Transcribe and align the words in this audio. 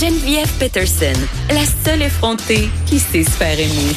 Geneviève 0.00 0.50
Peterson, 0.58 1.12
la 1.50 1.66
seule 1.84 2.00
effrontée 2.00 2.70
qui 2.86 2.98
sait 2.98 3.22
se 3.22 3.32
faire 3.32 3.52
aimer. 3.52 3.92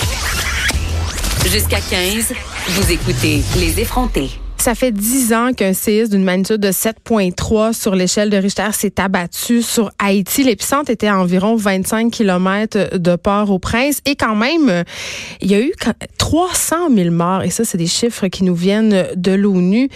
Jusqu'à 1.49 1.79
15, 1.79 2.33
vous 2.68 2.92
écoutez 2.92 3.42
Les 3.58 3.79
effrontés. 3.79 4.31
Ça 4.58 4.76
fait 4.76 4.92
dix 4.92 5.31
ans 5.31 5.54
qu'un 5.54 5.71
séisme 5.71 6.12
d'une 6.12 6.26
magnitude 6.26 6.58
de 6.58 6.74
7,3 6.74 7.71
sur 7.71 7.96
l'échelle 7.96 8.29
de 8.29 8.36
Richter 8.36 8.68
s'est 8.74 9.00
abattu 9.00 9.62
sur 9.62 9.92
Haïti. 9.97 10.44
L'épicentre 10.44 10.92
était 10.92 11.08
à 11.08 11.17
environ 11.17 11.56
25 11.56 12.12
km 12.12 12.97
de 12.97 13.15
Port-au-Prince. 13.15 14.01
Et 14.06 14.17
quand 14.17 14.35
même, 14.35 14.83
il 15.40 15.51
y 15.51 15.56
a 15.56 15.62
eu 15.62 15.72
300 16.17 16.94
000 16.94 17.12
morts. 17.12 17.44
Et 17.44 17.49
ça, 17.49 17.63
c'est 17.63 17.77
des 17.77 17.88
chiffres 17.88 18.27
qui 18.27 18.44
nous 18.44 18.55
viennent 18.55 19.08
de 19.16 19.31
l'ONU. 19.31 19.88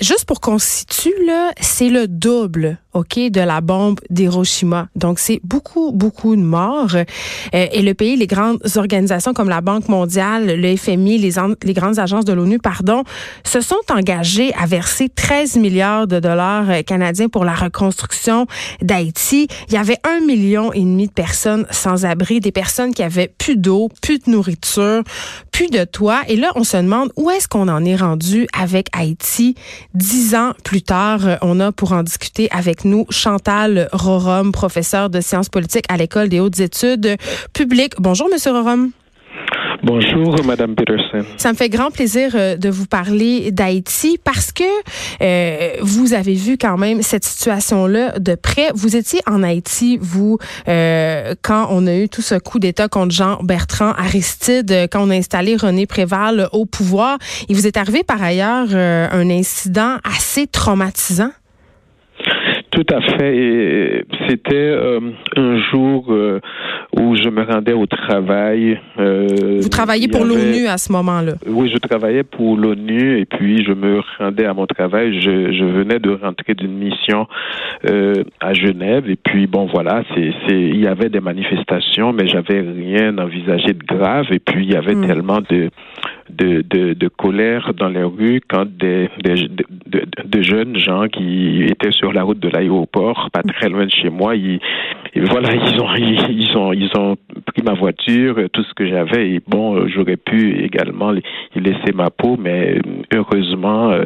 Juste 0.00 0.24
pour 0.24 0.40
qu'on 0.40 0.58
situe, 0.58 1.14
c'est 1.60 1.88
le 1.88 2.08
double, 2.08 2.78
OK, 2.94 3.18
de 3.18 3.40
la 3.40 3.60
bombe 3.62 3.98
d'Hiroshima. 4.10 4.88
Donc, 4.96 5.18
c'est 5.18 5.40
beaucoup, 5.44 5.92
beaucoup 5.92 6.36
de 6.36 6.42
morts. 6.42 6.94
Euh, 6.94 7.04
et 7.52 7.80
le 7.80 7.94
pays, 7.94 8.16
les 8.16 8.26
grandes 8.26 8.58
organisations 8.76 9.32
comme 9.32 9.48
la 9.48 9.62
Banque 9.62 9.88
mondiale, 9.88 10.60
le 10.60 10.76
FMI, 10.76 11.16
les, 11.18 11.32
les 11.62 11.72
grandes 11.72 11.98
agences 11.98 12.26
de 12.26 12.34
l'ONU, 12.34 12.58
pardon, 12.58 13.02
se 13.44 13.62
sont 13.62 13.80
engagées 13.90 14.52
à 14.54 14.66
verser 14.66 15.08
13 15.08 15.56
milliards 15.56 16.06
de 16.06 16.20
dollars 16.20 16.68
euh, 16.68 16.82
canadiens 16.82 17.28
pour 17.28 17.44
la 17.44 17.54
reconstruction 17.54 18.46
d'Haïti. 18.82 19.48
Il 19.68 19.74
y 19.74 19.78
avait 19.78 19.98
un 20.04 20.20
million 20.20 20.72
et 20.72 20.80
demi 20.80 21.06
de 21.06 21.12
personnes 21.12 21.66
sans 21.70 22.04
abri, 22.04 22.40
des 22.40 22.52
personnes 22.52 22.92
qui 22.92 23.02
avaient 23.02 23.32
plus 23.38 23.56
d'eau, 23.56 23.88
plus 24.02 24.18
de 24.18 24.30
nourriture, 24.30 25.02
plus 25.50 25.68
de 25.68 25.84
toit. 25.84 26.20
Et 26.28 26.36
là, 26.36 26.50
on 26.56 26.64
se 26.64 26.76
demande 26.76 27.10
où 27.16 27.30
est-ce 27.30 27.48
qu'on 27.48 27.68
en 27.68 27.84
est 27.84 27.96
rendu 27.96 28.46
avec 28.52 28.88
Haïti 28.92 29.54
Dix 29.94 30.34
ans 30.34 30.52
plus 30.62 30.82
tard, 30.82 31.20
on 31.40 31.58
a 31.60 31.72
pour 31.72 31.92
en 31.92 32.02
discuter 32.02 32.48
avec 32.50 32.81
nous 32.84 33.06
Chantal 33.10 33.88
Rorom, 33.92 34.52
professeure 34.52 35.10
de 35.10 35.20
sciences 35.20 35.48
politiques 35.48 35.86
à 35.88 35.96
l'École 35.96 36.28
des 36.28 36.40
hautes 36.40 36.60
études 36.60 37.16
publiques. 37.52 37.94
Bonjour, 37.98 38.28
Monsieur 38.30 38.52
Rorom. 38.52 38.92
Bonjour, 39.82 40.44
Madame 40.44 40.76
Peterson. 40.76 41.24
Ça 41.38 41.50
me 41.50 41.56
fait 41.56 41.68
grand 41.68 41.90
plaisir 41.90 42.30
euh, 42.34 42.56
de 42.56 42.68
vous 42.68 42.86
parler 42.86 43.50
d'Haïti 43.50 44.16
parce 44.22 44.52
que 44.52 44.62
euh, 45.20 45.76
vous 45.80 46.14
avez 46.14 46.34
vu 46.34 46.56
quand 46.56 46.78
même 46.78 47.02
cette 47.02 47.24
situation-là 47.24 48.20
de 48.20 48.36
près. 48.36 48.70
Vous 48.74 48.94
étiez 48.94 49.20
en 49.26 49.42
Haïti, 49.42 49.98
vous, 50.00 50.38
euh, 50.68 51.34
quand 51.42 51.66
on 51.70 51.88
a 51.88 51.96
eu 51.96 52.08
tout 52.08 52.22
ce 52.22 52.36
coup 52.36 52.60
d'État 52.60 52.86
contre 52.86 53.12
Jean 53.12 53.42
Bertrand 53.42 53.92
Aristide, 53.98 54.86
quand 54.92 55.04
on 55.04 55.10
a 55.10 55.16
installé 55.16 55.56
René 55.56 55.86
Préval 55.86 56.48
au 56.52 56.64
pouvoir. 56.64 57.18
Il 57.48 57.56
vous 57.56 57.66
est 57.66 57.76
arrivé 57.76 58.04
par 58.04 58.22
ailleurs 58.22 58.68
un 58.74 59.30
incident 59.30 59.96
assez 60.04 60.46
traumatisant. 60.46 61.32
Tout 62.72 62.86
à 62.90 63.02
fait. 63.02 64.02
C'était 64.26 64.54
euh, 64.54 64.98
un 65.36 65.58
jour 65.70 66.06
euh, 66.08 66.40
où 66.98 67.14
je 67.16 67.28
me 67.28 67.42
rendais 67.42 67.74
au 67.74 67.84
travail. 67.84 68.80
Euh, 68.98 69.58
Vous 69.60 69.68
travailliez 69.68 70.08
pour 70.08 70.24
l'ONU 70.24 70.66
à 70.66 70.78
ce 70.78 70.90
moment-là? 70.92 71.34
Oui, 71.46 71.70
je 71.70 71.76
travaillais 71.76 72.22
pour 72.22 72.56
l'ONU 72.56 73.18
et 73.18 73.26
puis 73.26 73.62
je 73.62 73.72
me 73.72 74.00
rendais 74.18 74.46
à 74.46 74.54
mon 74.54 74.66
travail. 74.66 75.20
Je, 75.20 75.52
je 75.52 75.64
venais 75.66 75.98
de 75.98 76.12
rentrer 76.12 76.54
d'une 76.54 76.72
mission 76.78 77.26
à 78.40 78.54
Genève 78.54 79.10
et 79.10 79.16
puis 79.16 79.46
bon 79.46 79.66
voilà, 79.66 80.02
c'est, 80.14 80.32
c'est, 80.46 80.58
il 80.58 80.80
y 80.80 80.86
avait 80.86 81.10
des 81.10 81.20
manifestations, 81.20 82.12
mais 82.12 82.26
j'avais 82.26 82.60
rien 82.60 83.18
envisagé 83.18 83.74
de 83.74 83.84
grave 83.84 84.26
et 84.30 84.38
puis 84.38 84.64
il 84.64 84.72
y 84.72 84.76
avait 84.76 84.94
hmm. 84.94 85.06
tellement 85.06 85.40
de 85.40 85.68
de, 86.30 86.62
de, 86.62 87.08
colère 87.08 87.72
dans 87.74 87.88
les 87.88 88.02
rues 88.02 88.40
quand 88.48 88.66
des, 88.66 89.08
des 89.22 89.48
de, 89.48 90.42
jeunes 90.42 90.76
gens 90.76 91.06
qui 91.08 91.64
étaient 91.64 91.92
sur 91.92 92.12
la 92.12 92.22
route 92.22 92.40
de 92.40 92.48
l'aéroport, 92.48 93.28
pas 93.32 93.42
très 93.42 93.68
loin 93.68 93.86
de 93.86 93.90
chez 93.90 94.10
moi, 94.10 94.34
ils, 94.36 94.60
voilà, 95.14 95.54
ils 95.54 95.80
ont, 95.80 95.94
ils, 95.94 96.56
ont, 96.56 96.72
ils 96.72 96.90
ont 96.96 97.16
pris 97.46 97.62
ma 97.62 97.74
voiture, 97.74 98.36
tout 98.52 98.64
ce 98.64 98.74
que 98.74 98.86
j'avais, 98.86 99.30
et 99.32 99.40
bon, 99.46 99.86
j'aurais 99.88 100.16
pu 100.16 100.64
également 100.64 101.12
laisser 101.54 101.92
ma 101.94 102.10
peau, 102.10 102.36
mais 102.38 102.78
heureusement, 103.14 103.90
euh, 103.90 104.04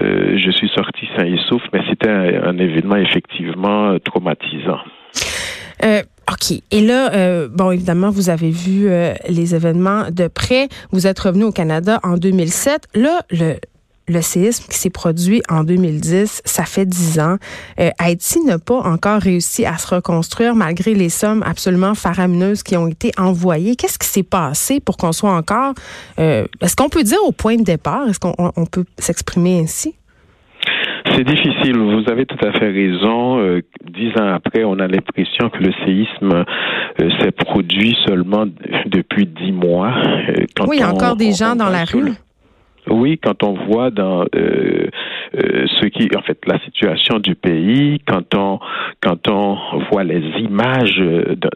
euh, 0.00 0.38
je 0.38 0.50
suis 0.50 0.68
sorti 0.68 1.08
sain 1.16 1.26
et 1.26 1.38
sauf, 1.48 1.62
mais 1.72 1.80
c'était 1.88 2.10
un, 2.10 2.44
un 2.44 2.58
événement 2.58 2.96
effectivement 2.96 3.96
traumatisant. 4.04 4.80
Euh, 5.84 6.02
OK. 6.30 6.60
Et 6.70 6.80
là, 6.80 7.12
euh, 7.12 7.48
bon, 7.48 7.70
évidemment, 7.70 8.10
vous 8.10 8.30
avez 8.30 8.50
vu 8.50 8.88
euh, 8.88 9.14
les 9.28 9.54
événements 9.54 10.10
de 10.10 10.28
près. 10.28 10.68
Vous 10.92 11.06
êtes 11.06 11.18
revenu 11.18 11.44
au 11.44 11.52
Canada 11.52 12.00
en 12.02 12.16
2007. 12.16 12.88
Là, 12.94 13.22
le, 13.30 13.56
le 14.08 14.22
séisme 14.22 14.64
qui 14.68 14.78
s'est 14.78 14.90
produit 14.90 15.42
en 15.48 15.64
2010, 15.64 16.42
ça 16.44 16.64
fait 16.64 16.86
dix 16.86 17.18
ans. 17.18 17.36
Euh, 17.80 17.90
Haïti 17.98 18.40
n'a 18.40 18.58
pas 18.58 18.78
encore 18.78 19.20
réussi 19.20 19.66
à 19.66 19.76
se 19.76 19.94
reconstruire 19.94 20.54
malgré 20.54 20.94
les 20.94 21.08
sommes 21.08 21.42
absolument 21.42 21.94
faramineuses 21.94 22.62
qui 22.62 22.76
ont 22.76 22.88
été 22.88 23.12
envoyées. 23.18 23.76
Qu'est-ce 23.76 23.98
qui 23.98 24.08
s'est 24.08 24.22
passé 24.22 24.80
pour 24.80 24.96
qu'on 24.96 25.12
soit 25.12 25.34
encore... 25.34 25.74
Est-ce 26.16 26.76
qu'on 26.76 26.88
peut 26.88 27.04
dire 27.04 27.22
au 27.24 27.32
point 27.32 27.56
de 27.56 27.64
départ? 27.64 28.08
Est-ce 28.08 28.20
qu'on 28.20 28.66
peut 28.66 28.84
s'exprimer 28.98 29.60
ainsi? 29.60 29.94
C'est 31.16 31.24
difficile, 31.24 31.78
vous 31.78 32.10
avez 32.10 32.26
tout 32.26 32.44
à 32.44 32.52
fait 32.52 32.70
raison. 32.70 33.38
Euh, 33.38 33.60
dix 33.84 34.10
ans 34.20 34.34
après, 34.34 34.64
on 34.64 34.78
a 34.80 34.88
l'impression 34.88 35.48
que 35.48 35.58
le 35.58 35.72
séisme 35.84 36.44
euh, 37.00 37.10
s'est 37.20 37.30
produit 37.30 37.96
seulement 38.06 38.46
depuis 38.86 39.26
dix 39.26 39.52
mois. 39.52 39.94
Euh, 40.28 40.44
oui, 40.66 40.78
il 40.78 40.80
y 40.80 40.82
a 40.82 40.90
encore 40.90 41.16
des 41.16 41.32
gens 41.32 41.54
dans 41.54 41.68
la 41.68 41.84
rue. 41.84 42.12
Oui, 42.90 43.18
quand 43.22 43.42
on 43.44 43.54
voit 43.66 43.90
dans 43.90 44.24
euh, 44.34 44.88
euh, 45.36 45.66
ce 45.80 45.86
qui, 45.86 46.08
en 46.16 46.20
fait, 46.20 46.38
la 46.46 46.58
situation 46.60 47.18
du 47.18 47.34
pays, 47.34 48.00
quand 48.06 48.34
on 48.34 48.58
quand 49.00 49.28
on 49.28 49.56
voit 49.90 50.04
les 50.04 50.22
images 50.40 51.00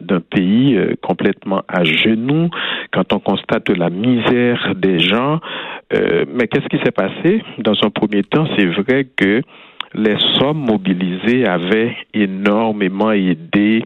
d'un 0.01 0.21
pays 0.21 0.79
complètement 1.01 1.63
à 1.67 1.83
genoux, 1.83 2.49
quand 2.91 3.13
on 3.13 3.19
constate 3.19 3.69
la 3.69 3.89
misère 3.89 4.73
des 4.75 4.99
gens, 4.99 5.39
euh, 5.93 6.25
mais 6.33 6.47
qu'est-ce 6.47 6.67
qui 6.67 6.83
s'est 6.83 6.91
passé? 6.91 7.43
Dans 7.59 7.75
un 7.83 7.89
premier 7.89 8.23
temps, 8.23 8.47
c'est 8.57 8.65
vrai 8.65 9.07
que 9.15 9.41
les 9.95 10.17
sommes 10.37 10.59
mobilisées 10.59 11.47
avaient 11.47 11.95
énormément 12.13 13.11
aidé 13.11 13.83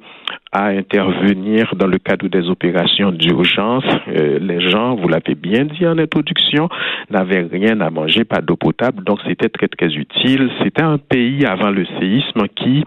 à 0.51 0.67
intervenir 0.67 1.73
dans 1.75 1.87
le 1.87 1.97
cadre 1.97 2.27
des 2.27 2.49
opérations 2.49 3.11
d'urgence. 3.11 3.85
Euh, 4.09 4.37
les 4.39 4.69
gens, 4.69 4.95
vous 4.95 5.07
l'avez 5.07 5.33
bien 5.35 5.65
dit 5.65 5.87
en 5.87 5.97
introduction, 5.97 6.69
n'avaient 7.09 7.47
rien 7.51 7.79
à 7.81 7.89
manger, 7.89 8.23
pas 8.23 8.41
d'eau 8.41 8.55
potable, 8.55 9.03
donc 9.03 9.19
c'était 9.25 9.49
très 9.49 9.67
très 9.67 9.87
utile. 9.87 10.49
C'était 10.61 10.83
un 10.83 10.97
pays 10.97 11.45
avant 11.45 11.71
le 11.71 11.85
séisme 11.99 12.47
qui 12.55 12.83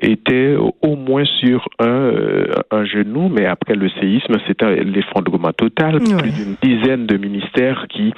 était 0.00 0.56
au 0.56 0.96
moins 0.96 1.24
sur 1.40 1.68
un, 1.78 1.86
euh, 1.86 2.52
un 2.70 2.84
genou, 2.84 3.28
mais 3.28 3.46
après 3.46 3.74
le 3.74 3.88
séisme, 4.00 4.34
c'était 4.46 4.84
l'effondrement 4.84 5.52
total. 5.52 5.98
Plus 6.00 6.32
d'une 6.32 6.56
dizaine 6.62 7.06
de 7.06 7.16
ministères 7.16 7.86
qui, 7.88 8.12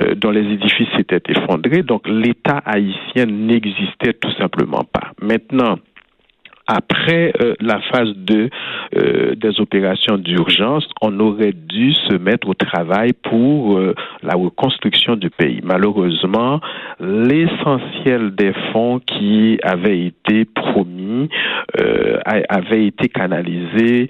euh, 0.00 0.14
dont 0.14 0.30
les 0.30 0.52
édifices 0.52 0.88
s'étaient 0.96 1.22
effondrés, 1.28 1.82
donc 1.82 2.06
l'État 2.08 2.62
haïtien 2.64 3.26
n'existait 3.26 4.14
tout 4.14 4.32
simplement 4.38 4.84
pas. 4.92 5.12
Maintenant, 5.20 5.76
après 6.66 7.32
euh, 7.42 7.54
la 7.60 7.80
phase 7.92 8.12
2 8.16 8.48
euh, 8.94 9.34
des 9.34 9.60
opérations 9.60 10.16
d'urgence, 10.16 10.88
on 11.00 11.18
aurait 11.20 11.52
dû 11.52 11.92
se 11.92 12.14
mettre 12.16 12.48
au 12.48 12.54
travail 12.54 13.12
pour 13.12 13.78
euh, 13.78 13.94
la 14.22 14.34
reconstruction 14.34 15.16
du 15.16 15.30
pays. 15.30 15.60
Malheureusement, 15.62 16.60
l'essentiel 17.00 18.34
des 18.34 18.52
fonds 18.72 19.00
qui 19.00 19.58
avaient 19.62 20.06
été 20.06 20.44
promis 20.44 21.28
avaient 22.48 22.86
été 22.86 23.08
canalisés 23.08 24.08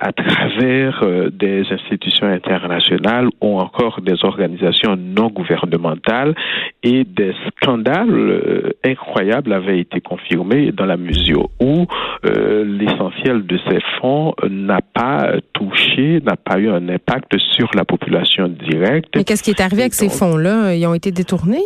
à 0.00 0.12
travers 0.12 1.04
des 1.32 1.64
institutions 1.70 2.26
internationales 2.26 3.28
ou 3.40 3.58
encore 3.58 4.00
des 4.00 4.24
organisations 4.24 4.96
non 4.96 5.28
gouvernementales 5.28 6.34
et 6.82 7.04
des 7.04 7.34
scandales 7.60 8.72
incroyables 8.84 9.52
avaient 9.52 9.80
été 9.80 10.00
confirmés 10.00 10.72
dans 10.72 10.86
la 10.86 10.96
mesure 10.96 11.48
où 11.60 11.83
euh, 12.24 12.64
l'essentiel 12.64 13.46
de 13.46 13.58
ces 13.68 13.78
fonds 14.00 14.34
n'a 14.48 14.80
pas 14.80 15.34
touché, 15.52 16.20
n'a 16.20 16.36
pas 16.36 16.58
eu 16.58 16.68
un 16.70 16.88
impact 16.88 17.38
sur 17.38 17.68
la 17.74 17.84
population 17.84 18.48
directe. 18.48 19.10
Mais 19.16 19.24
qu'est-ce 19.24 19.42
qui 19.42 19.50
est 19.50 19.60
arrivé 19.60 19.82
avec 19.82 19.94
ces 19.94 20.08
fonds-là? 20.08 20.74
Ils 20.74 20.86
ont 20.86 20.94
été 20.94 21.10
détournés? 21.10 21.62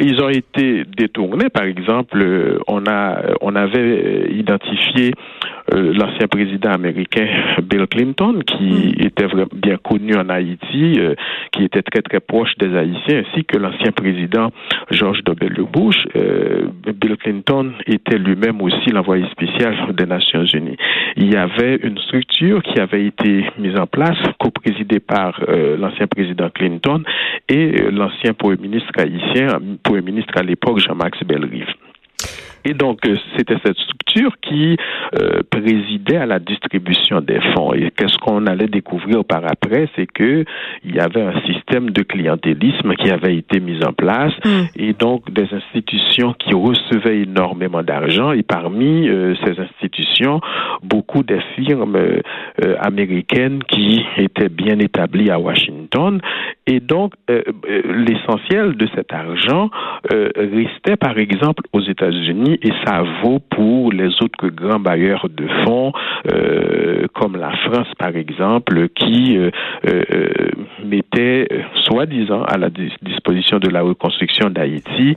Ils 0.00 0.22
ont 0.22 0.28
été 0.28 0.84
détournés. 0.84 1.48
Par 1.48 1.64
exemple, 1.64 2.22
euh, 2.22 2.58
on 2.68 2.86
a, 2.86 3.20
on 3.40 3.56
avait 3.56 4.30
identifié 4.30 5.12
euh, 5.74 5.92
l'ancien 5.92 6.28
président 6.28 6.70
américain 6.70 7.26
Bill 7.64 7.86
Clinton, 7.88 8.38
qui 8.46 8.94
mm. 8.96 9.02
était 9.04 9.26
bien 9.52 9.76
connu 9.76 10.14
en 10.14 10.28
Haïti, 10.28 11.00
euh, 11.00 11.14
qui 11.50 11.64
était 11.64 11.82
très 11.82 12.02
très 12.02 12.20
proche 12.20 12.56
des 12.58 12.76
Haïtiens, 12.76 13.24
ainsi 13.26 13.44
que 13.44 13.58
l'ancien 13.58 13.90
président 13.90 14.52
George 14.90 15.24
W. 15.24 15.64
Bush. 15.72 15.96
Bill 16.14 17.16
Clinton 17.16 17.72
était 17.86 18.18
lui-même 18.18 18.60
aussi 18.62 18.90
l'envoyé 18.90 19.24
spécial 19.30 19.74
des 19.94 20.06
Nations 20.06 20.44
Unies. 20.44 20.76
Il 21.16 21.32
y 21.32 21.36
avait 21.36 21.76
une 21.82 21.98
structure 21.98 22.62
qui 22.62 22.80
avait 22.80 23.06
été 23.06 23.44
mise 23.58 23.76
en 23.78 23.86
place, 23.86 24.16
co-présidée 24.38 25.00
par 25.00 25.40
l'ancien 25.78 26.06
président 26.06 26.48
Clinton 26.50 27.02
et 27.48 27.90
l'ancien 27.90 28.34
premier 28.34 28.56
ministre 28.56 28.92
haïtien, 28.98 29.58
Premier 29.88 30.02
ministre 30.02 30.36
à 30.36 30.42
l'époque, 30.42 30.80
Jean-Max 30.80 31.24
Bellerive. 31.24 31.64
Et 32.64 32.74
donc, 32.74 33.06
euh, 33.06 33.16
c'était 33.36 33.56
cette 33.64 33.78
structure 33.78 34.32
qui 34.42 34.76
euh, 35.20 35.40
présidait 35.50 36.16
à 36.16 36.26
la 36.26 36.38
distribution 36.38 37.20
des 37.20 37.40
fonds. 37.54 37.72
Et 37.72 37.90
qu'est-ce 37.96 38.16
qu'on 38.18 38.46
allait 38.46 38.66
découvrir 38.66 39.24
par 39.24 39.44
après, 39.44 39.88
c'est 39.96 40.06
que 40.06 40.44
il 40.84 40.94
y 40.94 41.00
avait 41.00 41.22
un 41.22 41.40
système 41.46 41.90
de 41.90 42.02
clientélisme 42.02 42.94
qui 42.94 43.10
avait 43.10 43.36
été 43.36 43.60
mis 43.60 43.84
en 43.84 43.92
place, 43.92 44.32
mm. 44.44 44.50
et 44.76 44.92
donc 44.92 45.30
des 45.30 45.48
institutions 45.52 46.34
qui 46.34 46.54
recevaient 46.54 47.20
énormément 47.20 47.82
d'argent. 47.82 48.32
Et 48.32 48.42
parmi 48.42 49.08
euh, 49.08 49.34
ces 49.44 49.60
institutions, 49.60 50.40
beaucoup 50.82 51.22
des 51.22 51.40
firmes 51.54 51.96
américaines 52.80 53.62
qui 53.64 54.04
étaient 54.16 54.48
bien 54.48 54.78
établies 54.78 55.30
à 55.30 55.38
Washington. 55.38 56.20
Et 56.66 56.80
donc, 56.80 57.14
l'essentiel 57.28 58.76
de 58.76 58.86
cet 58.94 59.12
argent 59.12 59.70
restait, 60.10 60.96
par 60.96 61.18
exemple, 61.18 61.62
aux 61.72 61.80
États-Unis 61.80 62.47
et 62.54 62.72
ça 62.84 63.02
vaut 63.22 63.40
pour 63.50 63.92
les 63.92 64.08
autres 64.22 64.48
grands 64.48 64.80
bailleurs 64.80 65.28
de 65.28 65.46
fonds 65.64 65.92
euh, 66.32 67.06
comme 67.14 67.36
la 67.36 67.50
France 67.68 67.88
par 67.98 68.16
exemple 68.16 68.88
qui 68.94 69.36
euh, 69.36 69.50
euh, 69.86 70.50
mettait 70.84 71.48
soi-disant 71.84 72.42
à 72.42 72.58
la 72.58 72.70
disposition 72.70 73.58
de 73.58 73.68
la 73.68 73.82
reconstruction 73.82 74.50
d'Haïti 74.50 75.16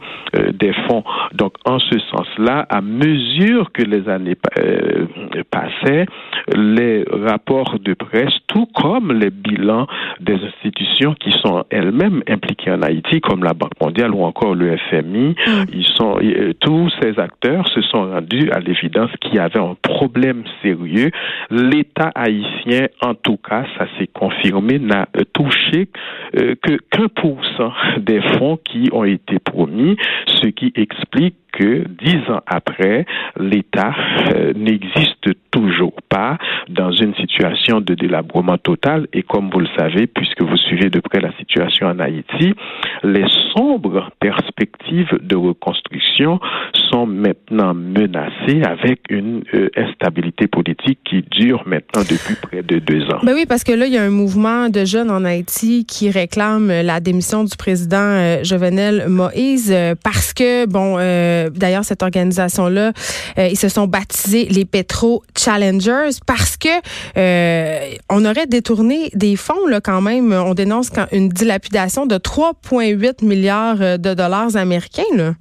des 0.53 0.73
fonds. 0.87 1.03
Donc 1.33 1.53
en 1.65 1.79
ce 1.79 1.99
sens-là, 1.99 2.65
à 2.69 2.81
mesure 2.81 3.71
que 3.71 3.83
les 3.83 4.07
années 4.09 4.37
passaient, 5.49 6.05
les 6.55 7.03
rapports 7.11 7.77
de 7.79 7.93
presse, 7.93 8.33
tout 8.47 8.67
comme 8.75 9.13
les 9.13 9.29
bilans 9.29 9.87
des 10.19 10.35
institutions 10.35 11.13
qui 11.13 11.31
sont 11.31 11.63
elles-mêmes 11.69 12.23
impliquées 12.29 12.71
en 12.71 12.81
Haïti, 12.81 13.21
comme 13.21 13.43
la 13.43 13.53
Banque 13.53 13.79
mondiale 13.81 14.11
ou 14.11 14.23
encore 14.23 14.55
le 14.55 14.77
FMI, 14.89 15.29
mm. 15.29 15.63
ils 15.73 15.85
sont 15.85 16.19
tous 16.59 16.91
ces 17.01 17.19
acteurs 17.21 17.67
se 17.69 17.81
sont 17.81 18.11
rendus 18.11 18.51
à 18.51 18.59
l'évidence 18.59 19.11
qu'il 19.21 19.35
y 19.35 19.39
avait 19.39 19.59
un 19.59 19.75
problème 19.81 20.43
sérieux. 20.61 21.11
L'État 21.49 22.11
haïtien, 22.15 22.87
en 23.01 23.13
tout 23.13 23.37
cas, 23.37 23.63
ça 23.77 23.85
s'est 23.97 24.07
confirmé, 24.07 24.79
n'a 24.79 25.07
touché 25.33 25.87
euh, 26.37 26.55
que 26.61 26.77
qu'un 26.89 27.07
pour 27.07 27.39
cent 27.57 27.71
des 27.97 28.21
fonds 28.37 28.57
qui 28.57 28.89
ont 28.91 29.05
été 29.05 29.39
promis, 29.39 29.95
ce 30.27 30.47
qui 30.47 30.73
explique 30.75 31.35
que 31.51 31.85
dix 31.87 32.17
ans 32.29 32.41
après, 32.47 33.05
l'État 33.37 33.93
euh, 34.33 34.53
n'existe 34.55 35.29
toujours 35.51 35.95
pas 36.09 36.37
dans 36.69 36.91
une 36.91 37.13
situation 37.15 37.81
de 37.81 37.93
délabrement 37.93 38.57
total. 38.57 39.07
Et 39.13 39.23
comme 39.23 39.49
vous 39.49 39.59
le 39.59 39.67
savez, 39.77 40.07
puisque 40.07 40.41
vous 40.41 40.57
suivez 40.57 40.89
de 40.89 40.99
près 40.99 41.19
la 41.19 41.33
situation 41.33 41.87
en 41.87 41.99
Haïti, 41.99 42.53
les 43.03 43.25
sombres 43.53 44.11
perspectives 44.19 45.19
de 45.21 45.35
reconstruction 45.35 46.39
sont 46.91 47.05
maintenant 47.05 47.73
menacées 47.73 48.61
avec 48.63 49.01
une 49.09 49.43
euh, 49.53 49.69
instabilité 49.75 50.47
politique 50.47 50.99
qui 51.09 51.21
dure 51.31 51.63
maintenant 51.65 52.01
depuis 52.01 52.35
près 52.41 52.63
de 52.63 52.79
deux 52.79 53.03
ans. 53.05 53.19
Ben 53.23 53.33
oui, 53.33 53.45
parce 53.47 53.63
que 53.63 53.71
là, 53.71 53.85
il 53.85 53.93
y 53.93 53.97
a 53.97 54.03
un 54.03 54.09
mouvement 54.09 54.69
de 54.69 54.85
jeunes 54.85 55.11
en 55.11 55.23
Haïti 55.25 55.85
qui 55.85 56.09
réclament 56.09 56.81
la 56.81 56.99
démission 56.99 57.43
du 57.43 57.55
président 57.55 57.97
euh, 57.97 58.43
Jovenel 58.43 59.05
Moïse 59.07 59.75
parce 60.03 60.33
que, 60.33 60.65
bon, 60.65 60.97
D'ailleurs, 61.49 61.85
cette 61.85 62.03
organisation-là, 62.03 62.91
euh, 63.37 63.47
ils 63.47 63.57
se 63.57 63.69
sont 63.69 63.87
baptisés 63.87 64.45
les 64.45 64.65
Petro 64.65 65.23
Challengers 65.37 66.09
parce 66.25 66.57
que 66.57 66.69
euh, 67.17 67.93
on 68.09 68.25
aurait 68.25 68.47
détourné 68.47 69.09
des 69.13 69.35
fonds 69.35 69.67
là 69.67 69.81
quand 69.81 70.01
même. 70.01 70.33
On 70.33 70.53
dénonce 70.53 70.89
une 71.11 71.29
dilapidation 71.29 72.05
de 72.05 72.15
3,8 72.15 73.25
milliards 73.25 73.77
de 73.77 74.13
dollars 74.13 74.55
américains. 74.55 75.03
Là. 75.15 75.33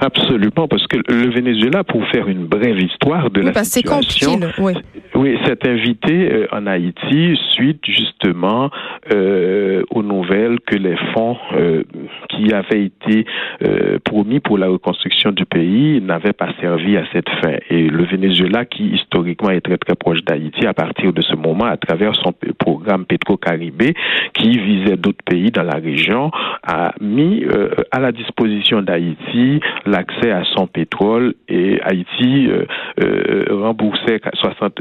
Absolument, 0.00 0.68
parce 0.68 0.86
que 0.86 0.98
le 1.08 1.30
Venezuela, 1.30 1.84
pour 1.84 2.06
faire 2.08 2.28
une 2.28 2.46
brève 2.46 2.78
histoire 2.78 3.30
de 3.30 3.40
la 3.40 3.64
situation, 3.64 4.38
oui. 4.58 4.74
oui, 5.14 5.38
s'est 5.44 5.68
invité 5.68 6.32
euh, 6.32 6.46
en 6.52 6.66
Haïti 6.66 7.38
suite 7.50 7.82
justement 7.86 8.70
euh, 9.12 9.82
aux 9.90 10.02
nouvelles 10.02 10.58
que 10.60 10.76
les 10.76 10.96
fonds 11.14 11.36
euh, 11.52 11.82
qui 12.28 12.52
avaient 12.52 12.84
été 12.84 13.24
euh, 13.62 13.98
promis 14.04 14.40
pour 14.40 14.58
la 14.58 14.68
reconstruction 14.68 15.32
du 15.32 15.46
pays 15.46 16.00
n'avaient 16.00 16.32
pas 16.32 16.48
servi 16.60 16.96
à 16.96 17.04
cette 17.12 17.28
fin. 17.42 17.56
Et 17.70 17.88
le 17.88 18.04
Venezuela, 18.04 18.64
qui 18.64 18.88
historiquement 18.88 19.50
est 19.50 19.60
très 19.60 19.78
très 19.78 19.94
proche 19.94 20.22
d'Haïti, 20.24 20.66
à 20.66 20.74
partir 20.74 21.12
de 21.12 21.22
ce 21.22 21.34
moment, 21.34 21.64
à 21.64 21.76
travers 21.76 22.14
son 22.16 22.34
programme 22.58 23.06
Petro-Caribé, 23.06 23.94
qui 24.34 24.58
visait 24.58 24.96
d'autres 24.96 25.24
pays 25.24 25.50
dans 25.50 25.62
la 25.62 25.76
région, 25.76 26.30
a 26.66 26.92
mis 27.00 27.44
à 27.90 28.00
la 28.00 28.12
disposition 28.12 28.82
d'Haïti 28.82 29.60
l'accès 29.86 30.30
à 30.30 30.44
son 30.56 30.66
pétrole 30.66 31.34
et 31.48 31.80
Haïti 31.82 32.48
euh, 32.48 32.66
euh, 33.02 33.44
remboursait 33.50 34.20
60 34.34 34.80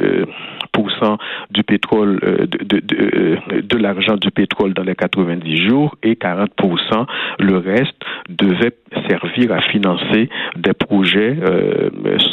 du 1.51 1.63
pétrole 1.63 2.19
euh, 2.23 2.45
de, 2.47 2.79
de, 2.79 3.61
de, 3.61 3.77
l'argent 3.77 4.15
du 4.15 4.31
pétrole 4.31 4.73
dans 4.73 4.83
les 4.83 4.95
90 4.95 5.67
jours 5.67 5.95
et 6.03 6.13
40% 6.15 7.05
le 7.39 7.57
reste 7.57 7.95
devait 8.29 8.73
servir 9.07 9.51
à 9.51 9.61
financer 9.61 10.29
des 10.55 10.73
projets 10.73 11.37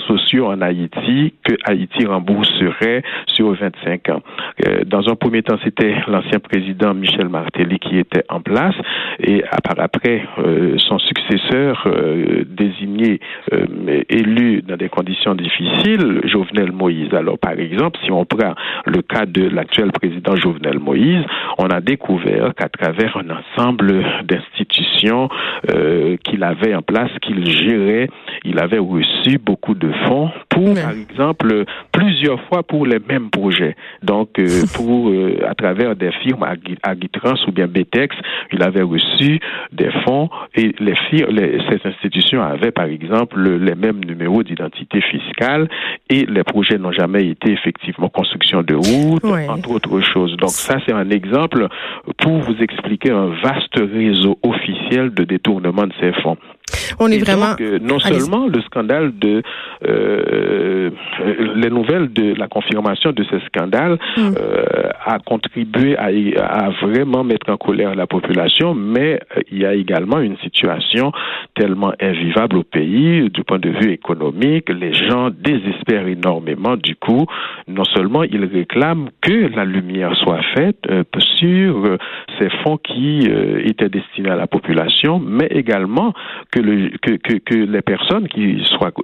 sociaux 0.07 0.47
en 0.47 0.61
Haïti 0.61 1.35
que 1.45 1.55
Haïti 1.65 2.07
rembourserait 2.07 3.03
sur 3.27 3.53
25 3.53 4.09
ans. 4.11 4.23
dans 4.87 5.09
un 5.09 5.17
premier 5.17 5.43
temps, 5.43 5.59
c'était 5.65 5.95
l'ancien 6.07 6.39
président 6.39 6.95
Michel 6.95 7.29
Martelly 7.29 7.79
qui 7.79 7.99
était 7.99 8.25
en 8.29 8.41
place 8.41 8.75
et 9.19 9.43
par 9.65 9.79
après 9.81 10.25
son 10.79 10.99
successeur 10.99 11.87
désigné, 12.47 13.21
euh, 13.53 14.03
élu 14.09 14.63
dans 14.63 14.77
des 14.77 14.89
conditions 14.89 15.35
difficiles, 15.35 16.21
Jovenel 16.25 16.73
Moïse. 16.73 17.13
Alors, 17.15 17.39
par 17.39 17.59
exemple, 17.59 17.99
si 18.05 18.11
on 18.11 18.25
prend 18.37 18.55
le 18.87 19.03
cas 19.03 19.27
de 19.27 19.49
l'actuel 19.49 19.93
président 19.93 20.37
Jovenel 20.37 20.79
Moïse, 20.79 21.25
on 21.59 21.67
a 21.67 21.81
découvert 21.81 22.55
qu'à 22.55 22.69
travers 22.69 23.17
un 23.17 23.29
ensemble 23.31 24.05
d'institutions 24.25 25.29
euh, 25.71 26.17
qu'il 26.25 26.43
avait 26.45 26.75
en 26.75 26.83
place, 26.83 27.11
qu'il 27.21 27.47
gérait, 27.47 28.09
il 28.45 28.59
avait 28.59 28.79
reçu 28.79 29.39
beaucoup 29.39 29.75
de 29.75 29.91
fonds 30.07 30.31
pour, 30.49 30.75
par 30.75 30.93
exemple, 30.93 31.65
plusieurs 31.93 32.41
fois 32.45 32.63
pour 32.63 32.87
les 32.87 32.99
mêmes 32.99 33.31
projets. 33.31 33.77
Donc, 34.03 34.39
euh, 34.39 34.63
pour 34.75 35.13
à 35.49 35.55
travers 35.55 35.97
des 35.97 36.13
firmes 36.23 36.45
Agitrans 36.83 37.35
ou 37.47 37.53
bien 37.53 37.67
Betex, 37.67 38.17
il 38.53 38.63
avait 38.63 38.83
reçu 38.83 39.39
des 39.73 39.91
fonds 40.05 40.29
et 40.55 40.75
les 40.79 40.95
firmes, 41.11 41.37
ces 41.37 41.89
institutions 41.89 42.43
avaient 42.43 42.71
par 42.71 42.87
exemple, 42.87 43.41
les 43.41 43.75
mêmes 43.75 44.05
numéros 44.05 44.43
d'identité 44.43 45.01
fiscale 45.01 45.69
et 46.09 46.27
les 46.27 46.45
projets 46.45 46.79
n'ont 46.79 46.93
jamais 46.93 47.27
été 47.29 47.53
effectivement 47.53 48.09
construction 48.09 48.63
de 48.63 48.75
routes, 48.75 49.25
entre 49.25 49.71
autres 49.71 50.01
choses. 50.01 50.37
Donc 50.37 50.51
ça, 50.51 50.77
c'est 50.87 50.93
un 50.93 51.11
exemple 51.11 51.69
pour 52.19 52.39
vous 52.39 52.57
expliquer 52.61 53.11
un 53.11 53.29
vaste 53.43 53.77
réseau 53.77 54.39
officiel 54.43 55.15
de 55.15 55.25
détournement 55.25 55.87
de 55.87 55.93
ces 56.01 56.13
fonds. 56.23 56.37
On 56.99 57.11
est 57.11 57.19
vraiment. 57.19 57.55
Euh, 57.61 57.79
non 57.81 57.99
seulement 57.99 58.47
le 58.47 58.61
scandale 58.63 59.13
de 59.19 59.43
euh, 59.87 60.91
les 61.57 61.71
nouvelles 61.71 62.13
de 62.13 62.35
la 62.35 62.49
confirmation 62.49 63.13
de 63.13 63.25
ce 63.25 63.39
scandale 63.47 63.99
euh, 64.19 64.65
a 65.05 65.19
contribué 65.19 65.97
à, 65.97 66.11
à, 66.39 66.71
vraiment 66.83 67.25
mettre 67.25 67.51
en 67.51 67.57
colère 67.57 67.95
la 67.95 68.07
population, 68.07 68.75
mais 68.75 69.21
il 69.51 69.59
y 69.59 69.67
a 69.67 69.75
également 69.75 70.21
une 70.21 70.37
situation 70.39 71.13
tellement 71.63 71.93
invivable 72.01 72.57
au 72.57 72.65
pays 72.65 73.31
du 73.31 73.45
point 73.45 73.61
de 73.61 73.71
vue 73.71 73.93
économique. 73.93 74.69
Les 74.69 74.93
gens 74.93 75.31
désespèrent 75.31 76.09
énormément. 76.09 76.77
Du 76.77 76.97
coup, 76.97 77.25
non 77.69 77.85
seulement 77.85 78.25
ils 78.25 78.45
réclament 78.45 79.11
que 79.21 79.55
la 79.55 79.65
lumière 79.65 80.17
soit 80.17 80.43
faite 80.57 80.85
sur 81.39 81.97
ces 82.41 82.51
fonds 82.63 82.79
qui 82.79 83.29
étaient 83.65 83.89
destinés 83.89 84.31
à 84.31 84.37
la 84.37 84.49
population, 84.49 85.21
mais 85.21 85.47
également 85.51 86.13
que 86.51 86.59
le, 86.59 86.91
que, 87.01 87.13
que, 87.13 87.35
que, 87.39 87.55
les 87.55 87.83
personnes 87.83 88.27
qui 88.27 88.61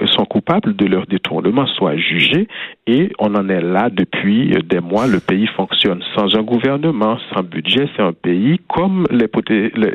sont 0.07 0.25
coupables 0.25 0.75
de 0.75 0.87
leur 0.87 1.07
détournement 1.07 1.67
soient 1.67 1.97
jugées 1.97 2.49
et 2.89 3.13
on 3.21 3.35
en 3.35 3.49
est 3.49 3.61
là 3.61 3.89
depuis 3.91 4.51
des 4.65 4.81
mois. 4.81 5.07
Le 5.07 5.21
pays 5.21 5.47
fonctionne 5.49 6.03
sans 6.17 6.35
un 6.35 6.43
gouvernement, 6.43 7.19
sans 7.33 7.43
budget. 7.43 7.89
C'est 7.95 8.03
un 8.03 8.13
pays, 8.13 8.59
comme 8.69 9.05
les, 9.11 9.29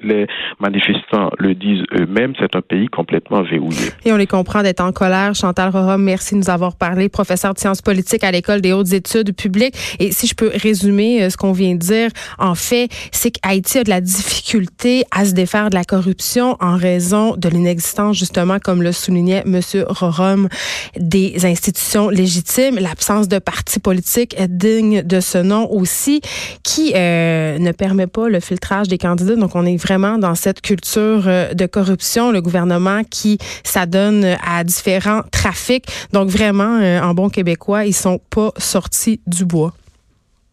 les, 0.04 0.28
manifestants 0.60 1.32
le 1.40 1.56
disent 1.56 1.84
eux-mêmes, 2.00 2.34
un 2.56 2.62
pays 2.62 2.88
complètement 2.88 3.44
verrouillé. 3.44 3.90
Et 4.06 4.12
on 4.12 4.18
les 4.18 4.28
comprend 4.28 4.64
d'être 4.64 4.82
en 4.82 4.92
colère. 4.92 5.36
Chantal 5.36 5.70
Rorom, 5.70 6.02
merci 6.02 6.36
de 6.36 6.40
nous 6.40 6.50
avoir 6.50 6.76
parlé, 6.76 7.10
professeur 7.10 7.54
de 7.54 7.60
sciences 7.60 7.82
politiques 7.82 8.24
à 8.24 8.32
l'École 8.32 8.62
des 8.62 8.74
hautes 8.74 8.94
études 8.94 9.36
publiques. 9.36 9.76
Et 10.00 10.12
si 10.12 10.28
je 10.28 10.36
peux 10.36 10.52
résumer 10.54 11.24
euh, 11.24 11.30
ce 11.30 11.38
qu'on 11.38 11.52
vient 11.52 11.74
de 11.74 11.80
dire, 11.80 12.10
en 12.40 12.56
fait, 12.56 12.90
c'est 13.12 13.32
qu'Haïti 13.32 13.80
a 13.80 13.84
de 13.84 13.90
la 13.90 14.02
difficulté 14.02 15.04
à 15.12 15.26
se 15.26 15.32
défaire 15.32 15.70
de 15.70 15.76
la 15.76 15.84
corruption 15.84 16.58
en 16.60 16.76
raison 16.76 17.36
de 17.36 17.50
l'inexistence, 17.50 18.18
justement, 18.18 18.60
comme 18.60 18.82
le 18.84 18.92
soulignait 18.92 19.44
M. 19.46 19.60
Rorom, 19.88 20.48
des 20.98 21.46
institutions 21.46 22.10
légitimes. 22.10 22.78
l'absence 22.80 23.28
de 23.28 23.40
partis 23.40 23.80
politiques 23.80 24.36
est 24.40 24.48
digne 24.48 25.04
de 25.04 25.20
ce 25.20 25.38
nom 25.38 25.72
aussi, 25.72 26.22
qui 26.64 26.94
ne 26.94 27.72
permet 27.72 28.08
pas 28.08 28.30
le 28.30 28.40
filtrage 28.40 28.88
des 28.88 28.98
candidats. 28.98 29.36
Donc, 29.36 29.56
on 29.56 29.66
est 29.66 29.78
vraiment 29.78 30.18
dans 30.18 30.36
cette 30.36 30.62
culture 30.62 31.24
de 31.24 31.66
corruption. 31.66 32.32
Le 32.34 32.42
gouvernement 32.42 33.04
qui 33.10 33.38
s'adonne 33.64 34.36
à 34.46 34.64
différents 34.64 35.22
trafics. 35.32 35.86
Donc, 36.12 36.30
vraiment, 36.30 36.80
en 37.02 37.14
bon 37.14 37.30
québécois, 37.30 37.86
ils 37.86 37.94
sont 37.94 38.20
pas 38.30 38.52
sortis 38.58 39.22
du 39.28 39.46
bois. 39.46 39.74